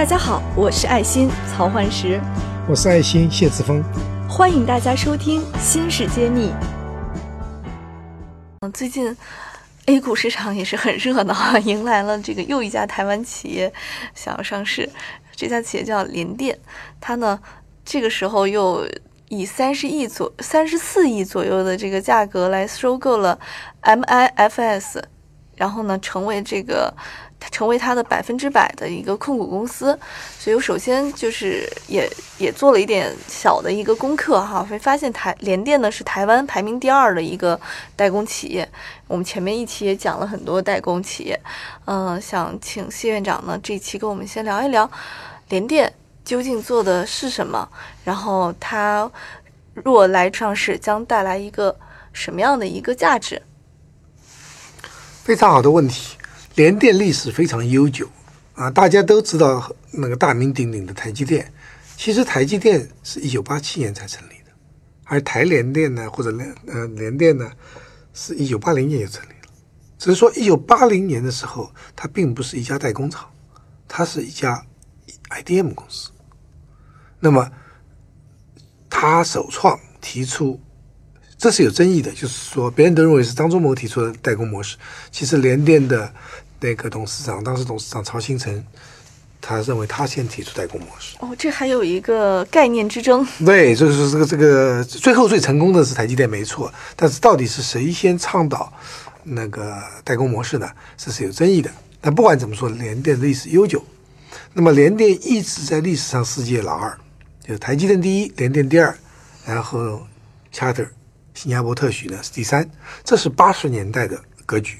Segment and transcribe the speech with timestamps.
[0.00, 2.18] 大家好，我是爱心曹焕石，
[2.66, 3.84] 我是爱心谢志峰，
[4.26, 6.48] 欢迎大家收听《新事揭秘》。
[8.60, 9.14] 嗯，最近
[9.84, 13.70] A 股市场也是很热闹， 迎来了这个又一家台湾企业
[14.14, 14.88] 想要上市，
[15.36, 16.58] 这家企业叫联电，
[16.98, 17.38] 它呢
[17.84, 18.88] 这个时候又
[19.28, 23.38] 以三十亿左三十四亿左右的这个价格来收购了
[23.82, 25.02] MIFS，
[25.56, 26.94] 然后呢成为这个。
[27.50, 29.98] 成为它的百分之百的一个控股公司，
[30.38, 32.08] 所以我首先就是也
[32.38, 37.58] 也做了一点小的一个功课哈，会发现台联电呢是台湾排名第二的一个
[37.96, 38.68] 代工企业。
[39.06, 41.40] 我们前面一期也讲了很多代工企业，
[41.86, 44.88] 嗯，想请谢院长呢这一期跟我们先聊一聊
[45.48, 45.92] 联电
[46.24, 47.68] 究竟做的是什么，
[48.04, 49.10] 然后它
[49.74, 51.74] 若来上市将带来一个
[52.12, 53.40] 什么样的一个价值？
[55.24, 56.16] 非常好的问题。
[56.56, 58.08] 联电历史非常悠久
[58.54, 61.50] 啊，大家都知道那个大名鼎鼎的台积电。
[61.96, 64.50] 其实台积电是一九八七年才成立的，
[65.04, 67.50] 而台联电呢，或者联呃联电呢，
[68.14, 69.52] 是一九八零年就成立了。
[69.98, 73.30] 只是说一九八零年的时候，它并不是一家代工厂，
[73.86, 74.64] 它是一家
[75.28, 76.10] IDM 公司。
[77.20, 77.50] 那么，
[78.88, 80.60] 它首创提出。
[81.36, 84.76] 这是有争议的，就是说，别人都认为是张忠谋提出的代工模式。
[85.10, 86.12] 其实联电的
[86.60, 88.64] 那个董事长，当时董事长曹新成，
[89.40, 91.16] 他认为他先提出代工模式。
[91.20, 93.26] 哦，这还有一个概念之争。
[93.44, 96.72] 对，就是这个这个最后最成功的是台积电，没错。
[96.94, 98.72] 但是到底是谁先倡导
[99.24, 100.70] 那个代工模式呢？
[100.96, 101.70] 这是有争议的。
[102.00, 103.82] 但不管怎么说，联电历史悠久。
[104.52, 106.96] 那么联电一直在历史上世界老二，
[107.42, 108.96] 就是台积电第一，联电第二，
[109.46, 110.00] 然后
[110.52, 110.88] Charter。
[111.32, 112.68] 新加坡特许呢是第三，
[113.02, 114.78] 这是八十年代的格局，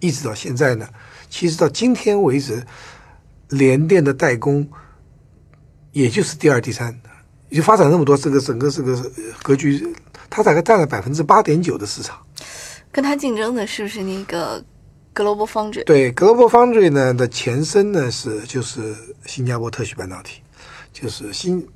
[0.00, 0.88] 一直到现在呢，
[1.28, 2.64] 其实到今天为止，
[3.48, 4.68] 联电的代工
[5.92, 6.98] 也就是第二、第三，
[7.50, 9.10] 就发展那么多，这个整个这个
[9.42, 9.94] 格局，
[10.28, 12.18] 它大概占了百分之八点九的市场。
[12.92, 14.64] 跟它竞争的是不是那个
[15.14, 15.84] Global Foundry？
[15.84, 18.94] 对，Global Foundry 呢的前身呢是就是
[19.26, 20.40] 新加坡特许半导体，
[20.92, 21.66] 就是新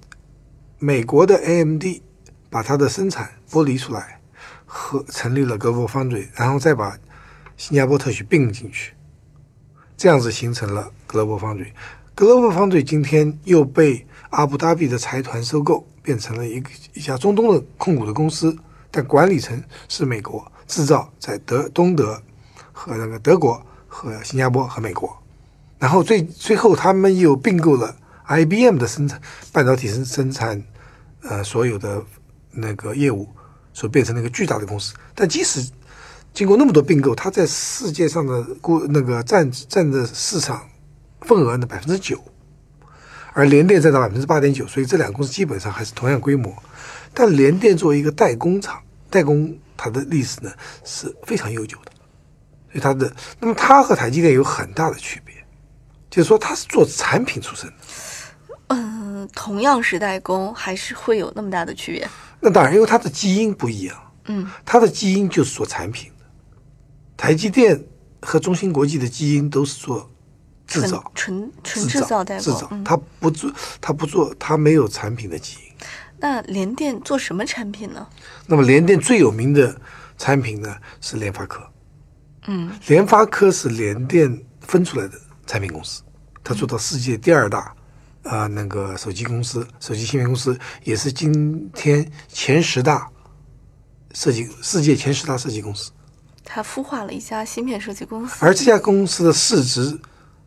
[0.78, 1.84] 美国的 AMD。
[2.53, 4.20] 把它的生产剥离出来，
[4.66, 6.98] 和成立了 Global Foundry，然后再把
[7.60, 8.94] 新加坡特许并进去，
[9.94, 11.72] 这样子形成了 Global Foundry。
[12.16, 16.62] Global Foundry 今天又被阿布达比的财团收购，变成了一
[16.94, 18.56] 一家中东的控股的公司，
[18.91, 22.22] 但管理层是美国，制造在德东德
[22.72, 25.15] 和那个德国和新加坡和美国，
[25.78, 27.94] 然后最最后他们又并购了
[28.27, 29.21] IBM 的生产
[29.53, 30.65] 半导体生生产，
[31.21, 32.03] 呃，所有的。
[32.53, 33.28] 那个业务
[33.72, 35.71] 所变成了一个巨大的公司，但即使
[36.32, 40.68] 经过那么多并购，它在世界上的估那个占占的市场
[41.22, 42.22] 份额呢百分之九，
[43.32, 46.54] 而联电占到百分之八点九，所以这两个公司基本上还是同样规模。
[47.12, 48.80] 但联电作为一个代工厂，
[49.10, 50.50] 代工它的历史呢
[50.84, 51.92] 是非常悠久的，
[52.70, 55.34] 所以它的那么它和台积电有很大的区别，
[56.08, 57.74] 就是说它是做产品出身的。
[58.68, 62.08] 嗯，同样是代工，还是会有那么大的区别？
[62.38, 63.97] 那当然，因为它的基因不一样。
[64.26, 66.19] 嗯，它的基因就是做产品的。
[67.20, 67.78] 台积电
[68.22, 70.10] 和中芯国际的基因都是做
[70.66, 72.44] 制造、纯纯制造代工。
[72.44, 75.86] 制造，它不做，它不做，它没有产品的基因。
[76.19, 78.09] 那联电做什么产品呢？
[78.47, 79.78] 那么联电最有名的
[80.16, 81.62] 产品呢是联发科。
[82.47, 86.00] 嗯，联发科是联电分出来的产品公司，
[86.42, 87.76] 它做到世界第二大。
[88.22, 93.06] 啊，那个手机公司，手机芯片公司也是今天前十大
[94.14, 95.91] 设计世界前十大设计公司。
[96.53, 99.97] 它孵化了一家芯片设计公司，而这家公司的市值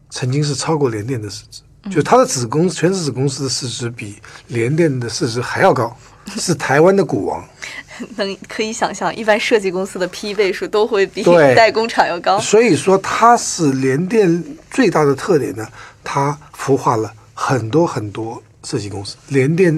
[0.09, 5.95] 曾经是超过联电的市值，就它的子公司全资子公司的市值比联电的市值还要高，
[6.35, 7.41] 是台湾的股王。
[8.17, 11.23] 能可以想象，一般设计公司的 P 倍数都会比
[11.55, 12.37] 代工厂要高。
[12.39, 15.65] 所以说，它是联电最大的特点呢，
[16.03, 17.13] 它孵化了。
[17.35, 19.73] 很多很多设计公司，联电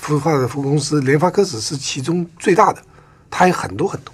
[0.00, 2.82] 孵化的公司，联发科只是其中最大的，
[3.30, 4.12] 它有很多很多，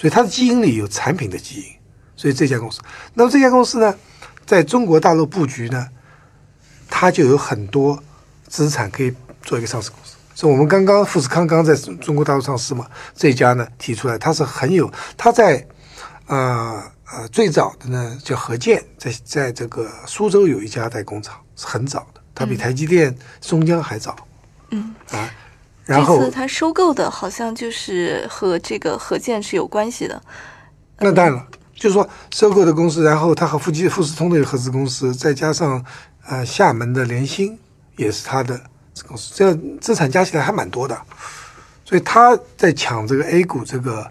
[0.00, 1.66] 所以它的基因里有产品的基因，
[2.16, 2.80] 所以这家公司，
[3.12, 3.94] 那么这家公司呢，
[4.46, 5.86] 在中国大陆布局呢，
[6.88, 8.02] 它就有很多
[8.48, 10.16] 资产可以做一个上市公司。
[10.34, 15.66] 所以我们刚刚富士康刚在中国大陆上市嘛，这家呢提出来，它是很有，它在
[16.24, 16.82] 呃
[17.12, 21.38] 呃最早的呢叫何建，在在这个苏州有一家代工厂。
[21.56, 24.16] 是很早的，它比台积电、松江还早。
[24.70, 25.28] 嗯啊，
[25.90, 30.22] 然后这次他收购的好像就是和这个合建是有关系的。
[30.98, 35.84] 那当然了，就是说收购的公司，然后他和富基富士通的合资公司，再加上
[36.26, 37.58] 呃厦门的联鑫
[37.96, 38.60] 也是他的
[39.08, 40.96] 公司，这样资产加起来还蛮多的，
[41.84, 44.06] 所以他在抢这个 A 股这个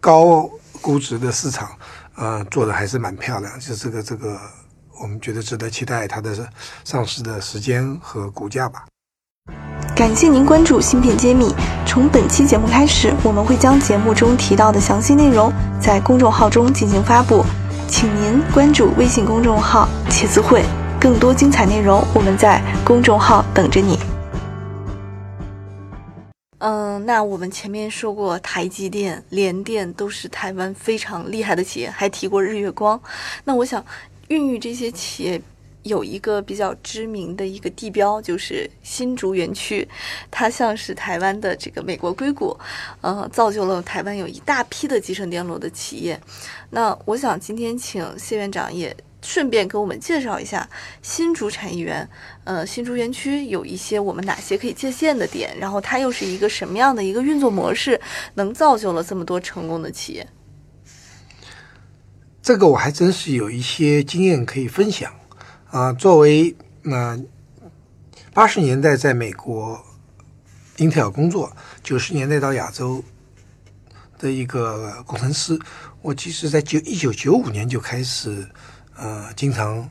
[0.00, 0.50] 高
[0.82, 1.70] 估值的市场，
[2.16, 4.38] 呃，做的还是蛮漂亮，就这个这个
[5.00, 6.46] 我们觉得值得期待它的
[6.84, 8.84] 上市的时间和股价吧。
[9.94, 11.54] 感谢您关注芯片揭秘。
[11.86, 17.44] 从本期节目开始，我们会将节目中提到的详细内容在公众号中进行发布，
[17.86, 20.64] 请您关注微信公众号“茄子会”，
[21.00, 23.96] 更多精彩内容我们在公众号等着你。
[26.58, 33.00] 嗯，那我们前面说过，台积电、联电都是台湾非常厉害的企业，还提过日月光。
[33.44, 33.84] 那我想，
[34.26, 35.40] 孕育这些企业。
[35.84, 39.86] 有一个比较知名的一个地标，就是新竹园区，
[40.30, 42.58] 它像是台湾的这个美国硅谷，
[43.00, 46.20] 呃，造就了台湾有一大批的集成电路的企业。
[46.70, 50.68] 那我想今天请谢院长也顺便给我们介绍一下
[51.00, 52.08] 新竹产业园，
[52.44, 58.00] 呃，新竹园区有一些我们哪些可以借鉴的点，然后它又是一个什么样的一个运作模式，
[58.34, 60.26] 能造就了这么多成功的企业？
[62.42, 65.10] 这个我还真是有一些经验可以分享。
[65.74, 67.18] 啊，作为那
[68.32, 69.84] 八十年代在美国
[70.76, 71.50] 英特尔工作，
[71.82, 73.02] 九十年代到亚洲
[74.16, 75.58] 的一个工程师，
[76.00, 78.48] 我其实在九一九九五年就开始
[78.94, 79.90] 呃，经常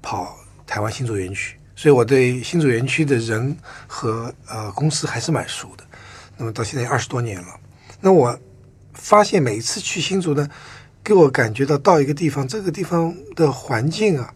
[0.00, 3.54] 跑台湾新竹园区，所以我对新竹园区的人
[3.86, 5.84] 和呃公司还是蛮熟的。
[6.38, 7.60] 那么到现在二十多年了，
[8.00, 8.38] 那我
[8.94, 10.48] 发现每一次去新竹呢，
[11.02, 14.32] 给我感觉到到一个地方，这个地方的环境啊。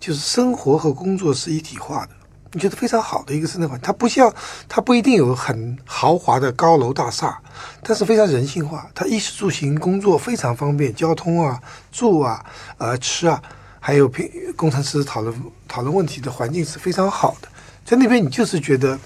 [0.00, 2.12] 就是生活和工作是一体化的，
[2.52, 3.84] 你觉得非常好的一个生态环境。
[3.84, 4.32] 它不像，
[4.68, 7.38] 它不一定有很豪华的高楼大厦，
[7.82, 8.88] 但是非常人性化。
[8.94, 11.60] 它衣食住行工作非常方便，交通啊、
[11.90, 12.44] 住啊、
[12.78, 13.42] 呃吃啊，
[13.80, 17.48] 还有平工程师讨论讨论问题的环境是非常好的。
[17.84, 18.98] 在那边你就是觉得，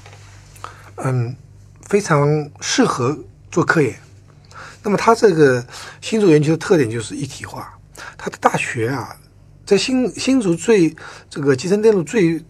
[0.96, 1.34] 嗯，
[1.86, 3.18] 非常适合
[3.50, 3.98] 做科研。
[4.82, 5.64] 那么它这个
[6.00, 7.72] 新竹园区的特点就是一体化，
[8.18, 9.16] 它的大学啊。
[9.72, 10.94] 在新新竹最
[11.30, 12.44] 这个集成电路最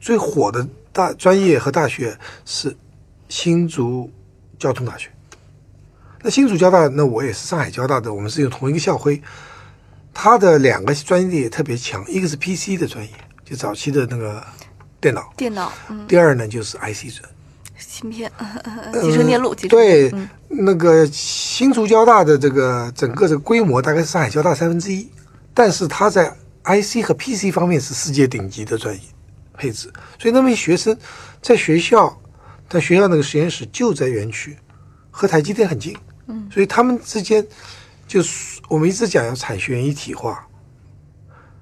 [0.00, 2.74] 最火的大专业和大学是
[3.28, 4.10] 新竹
[4.58, 5.10] 交通大学。
[6.22, 9.20] 那新竹交大，那我也是上海交大的，我们是用同一个校徽。
[10.14, 13.10] 它的两个专业也特别强，一个是 PC 的专业，
[13.44, 14.42] 就早期的那个
[14.98, 15.30] 电脑。
[15.36, 15.70] 电脑。
[16.08, 17.30] 第二呢，就是 IC 专
[17.76, 18.32] 芯片，
[19.02, 19.54] 集成电路。
[19.54, 20.10] 对，
[20.48, 25.06] 那个新竹交大的这个整个这个规模大概是上海交大三分之一。
[25.52, 26.34] 但是他在
[26.66, 29.00] IC 和 PC 方面是世界顶级的专业
[29.54, 30.96] 配置，所以那么学生
[31.40, 32.20] 在学校，
[32.68, 34.56] 在学校那个实验室就在园区，
[35.10, 35.96] 和台积电很近，
[36.26, 37.46] 嗯，所以他们之间
[38.06, 40.46] 就是我们一直讲要产学研一体化，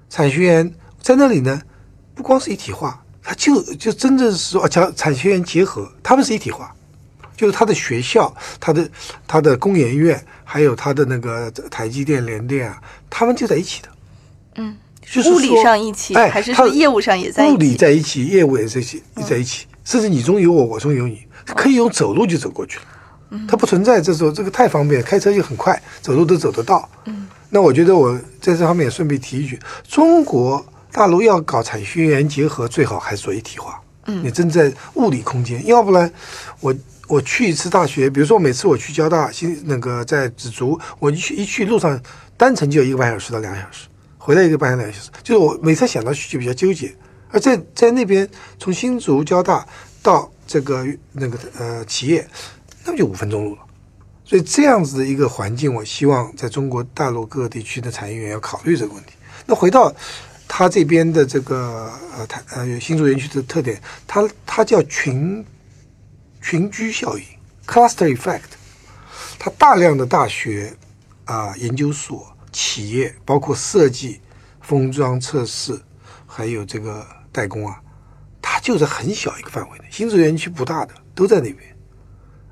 [0.09, 1.61] 产学研在那里呢，
[2.13, 6.71] 不光是一体化，它就就真正是说讲产学研结合，他们是一体化。
[7.37, 8.89] 就是他的学校，他的
[9.27, 13.89] 他的工研院，还有他的那个台积电、联电啊，他们就在一起的。
[14.55, 14.77] 嗯，
[15.11, 17.53] 就是物理上一起，还是说业务上也在一起？
[17.53, 22.85] 物理在一起，业务也在一起，在一起，甚至你中有我，我中有你，可以用走路就走过去了。
[23.31, 26.87] 嗯，它不存在这时候这个太方便，开车就很快，走路都走得到。
[27.05, 33.81] 嗯，那我觉得我在这方面也顺便提一句：中国大陆要搞产学研结合，最好还是做一体化。
[34.07, 36.11] 嗯，你正在物理空间，要不然
[36.59, 36.73] 我。
[37.07, 42.01] 我去一次大学，比如说每次我去交大新那个在紫竹，我一去一去路上
[42.35, 43.85] 单程就要一个半小时到两个小时，
[44.25, 46.91] 回来一个半两个小时，就是我每次想到去就比较纠结。
[47.29, 48.27] 而在在那边
[48.57, 49.63] 从新竹交大
[50.01, 52.27] 到这个那个呃企业，
[52.83, 53.61] 那么就五分钟路了。
[54.23, 59.11] 所以这样子的一个环境，我希望在中国大陆各个地区的产业园要考虑这个问题。
[59.45, 59.93] 那回到
[60.47, 65.45] 他这边的这个呃台呃新竹园区的特点，它它叫群。
[66.41, 67.23] 群居效应
[67.65, 68.41] （cluster effect），
[69.39, 70.71] 它大量的大学
[71.23, 74.21] 啊、研究所、企业，包括设计、
[74.61, 75.77] 封装、测试，
[76.25, 77.81] 还有这个代工啊，
[78.41, 79.85] 它就是很小一个范围内。
[79.91, 81.77] 新竹园区不大的，都在那边。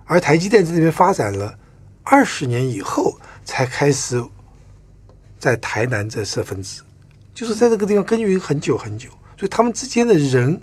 [0.04, 1.58] 而台积电在那边发展了
[2.04, 4.22] 二十年以后，才开始
[5.40, 6.82] 在台南这设分支，
[7.34, 9.10] 就是在这个地方耕耘很久很久。
[9.38, 10.60] 所以他们之间的人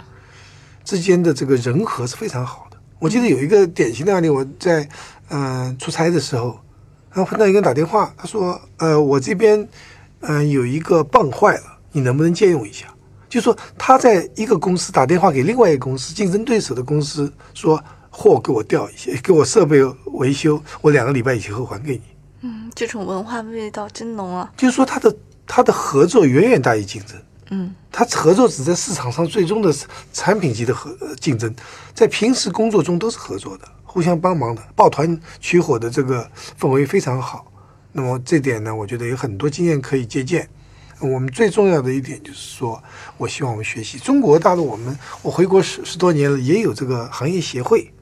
[0.84, 2.76] 之间的这个人和是非常好的。
[2.98, 4.86] 我记得有一个典型的案例，我在
[5.30, 6.60] 嗯出差的时候，
[7.12, 9.68] 然后碰到一个人打电话，他说：“呃，我这边
[10.20, 12.86] 嗯有一个泵坏了，你能不能借用一下？”
[13.28, 22.02] 就说他在一个公司打电话给另外一个公司，竞争对手的公司说：“货给我调一些，给我设备维修，我两个礼拜以后还给你。”
[22.42, 24.50] 嗯，这种文化味道真浓啊。
[24.56, 25.14] 就是说，他的
[25.46, 27.16] 他的合作远远大于竞争。
[27.50, 29.74] 嗯，他合作只在市场上最终的
[30.12, 31.52] 产品级的合竞争，
[31.92, 37.44] 在平时工作中都是合作的，互相帮忙的，抱团取火的这个氛围非常好。
[37.90, 40.48] 那么这点呢，我觉得有很多经验可以借鉴。
[41.00, 42.80] 我们最重要的一点就是说，
[43.16, 44.64] 我希望我们学习中国大陆。
[44.64, 47.92] 我们我回国十十多年了，也有这个行业协会，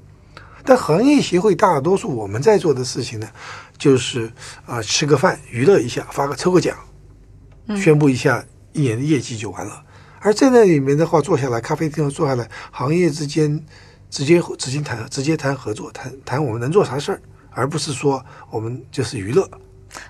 [0.63, 3.27] 但行业协会大多数我们在做的事情呢，
[3.79, 4.31] 就是
[4.67, 6.77] 啊吃个饭娱乐一下，发个抽个奖，
[7.81, 9.83] 宣布一下一年的业绩就完了。
[10.21, 13.65] 而在那里面的话，坐下来咖啡厅坐下来，行业之间
[14.11, 19.49] 直接直接谈直接谈合作，谈谈我们能做啥事儿，而不是说我们就是娱乐。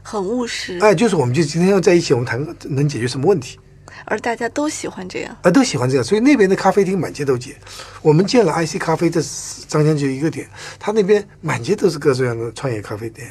[0.02, 3.59] 很务实，哎，就是我们就今天要在一起，我们谈能解决什么问题，
[4.05, 7.57] 而大家都喜欢这样，啊，都喜欢这样，所以那边的咖啡厅满街都接。
[8.02, 9.21] 我们建了 IC 咖啡，这
[9.69, 10.49] 张江就一个点，
[10.81, 13.31] 他那边满街都是各种各样的创业咖啡店，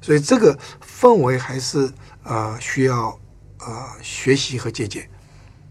[0.00, 1.90] 所以这个氛围还是
[2.22, 3.18] 啊需要
[3.58, 5.08] 啊学习和借鉴。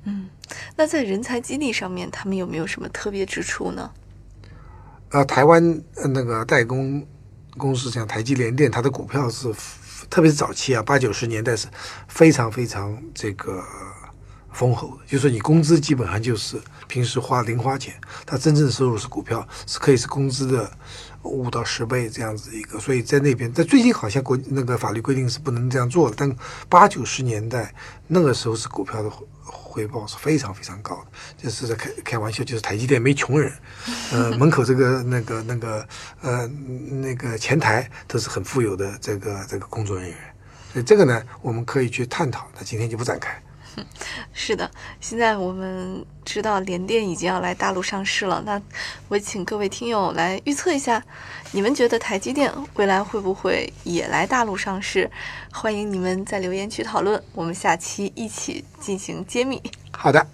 [0.03, 0.27] 嗯，
[0.75, 3.89] 那在人才激励上面，他们有没有什么特别之处呢？
[5.11, 7.05] 啊，台湾那个代工
[7.57, 9.53] 公司像台积联电，它的股票是。
[10.09, 11.67] 特别是早期啊，八九十年代是
[12.09, 13.63] 非常非常这个
[14.51, 17.93] 丰厚的，就是说你工资基本上就是平时花零花钱，
[18.25, 20.69] 它真正的收入是股票，是可以是工资的
[21.21, 22.77] 五到十倍这样子一个。
[22.77, 26.35] 所以在那边，在最近好像国那个法律规定是不能这样做的，但
[26.67, 27.73] 八九十年代
[28.07, 29.09] 那个时候是股票的。
[29.71, 31.05] 回报是非常非常高的，
[31.37, 33.49] 就是开开玩笑，就是台积电没穷人，
[34.11, 35.87] 呃，门口这个那个那个
[36.21, 40.17] 呃那个前台都是很富有的这个这个工作人员，
[40.73, 43.41] 所以这个呢，我们可以去探讨，那今天就不展开。
[44.33, 48.61] 是的，现在我们知道联电已经要来大陆上市了，那
[49.07, 51.03] 我请各位听友来预测一下，
[51.51, 55.09] 你们觉得台积电未来会不会也来大陆上市？
[55.51, 59.61] 欢迎你们在留言区讨论，我们下期一起进行揭秘。
[59.91, 60.25] 好的，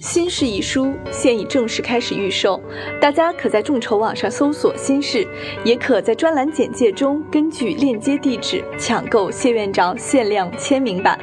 [0.00, 2.60] 新事》一书现已正式开始预售，
[3.00, 5.26] 大家可在众筹网上搜索“新事”，
[5.64, 11.18] 也可在专栏简介中根据链接地址抢购谢院长限量签名版。